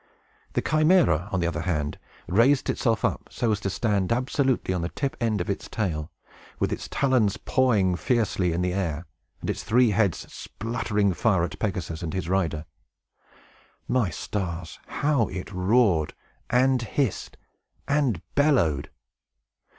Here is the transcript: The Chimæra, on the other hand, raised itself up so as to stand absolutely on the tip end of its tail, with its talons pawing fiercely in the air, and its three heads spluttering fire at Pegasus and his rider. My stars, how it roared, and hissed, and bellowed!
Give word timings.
The 0.53 0.63
Chimæra, 0.63 1.31
on 1.31 1.41
the 1.41 1.45
other 1.47 1.61
hand, 1.61 1.99
raised 2.27 2.71
itself 2.71 3.05
up 3.05 3.27
so 3.29 3.51
as 3.51 3.59
to 3.59 3.69
stand 3.69 4.11
absolutely 4.11 4.73
on 4.73 4.81
the 4.81 4.89
tip 4.89 5.15
end 5.21 5.39
of 5.41 5.47
its 5.47 5.69
tail, 5.69 6.09
with 6.57 6.71
its 6.73 6.87
talons 6.89 7.37
pawing 7.37 7.95
fiercely 7.95 8.51
in 8.51 8.63
the 8.63 8.73
air, 8.73 9.05
and 9.41 9.49
its 9.51 9.61
three 9.63 9.91
heads 9.91 10.25
spluttering 10.33 11.13
fire 11.13 11.43
at 11.43 11.59
Pegasus 11.59 12.01
and 12.01 12.15
his 12.15 12.27
rider. 12.27 12.65
My 13.87 14.09
stars, 14.09 14.79
how 14.87 15.27
it 15.27 15.51
roared, 15.51 16.15
and 16.49 16.81
hissed, 16.81 17.37
and 17.87 18.23
bellowed! 18.33 18.89